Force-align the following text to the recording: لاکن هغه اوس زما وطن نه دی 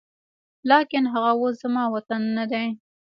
لاکن 0.69 1.03
هغه 1.13 1.31
اوس 1.39 1.53
زما 1.63 1.83
وطن 1.95 2.21
نه 2.37 2.45
دی 2.51 2.67